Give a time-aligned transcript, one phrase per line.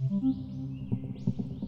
[0.00, 1.59] Música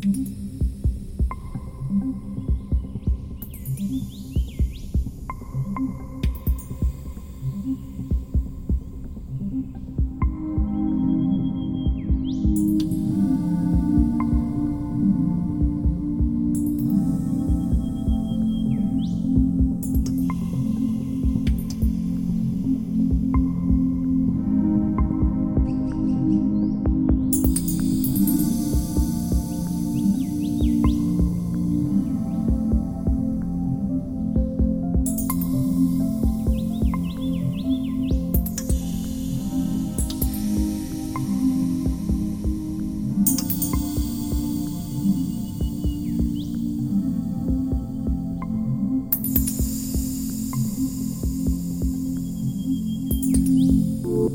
[0.00, 0.39] Mm-hmm.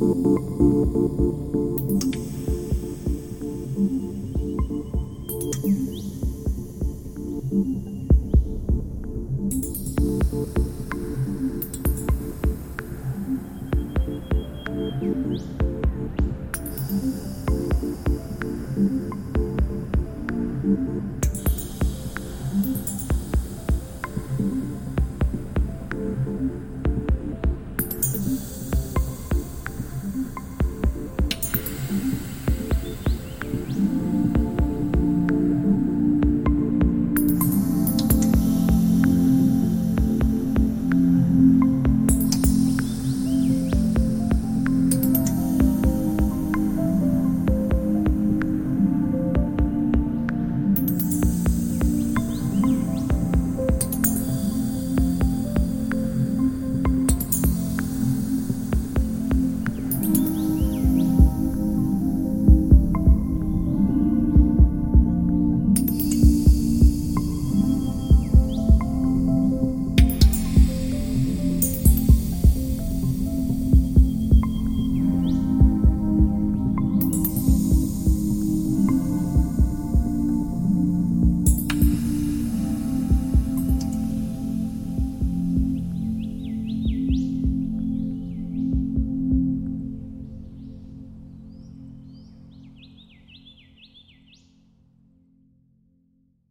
[0.00, 0.26] thank
[7.52, 7.91] you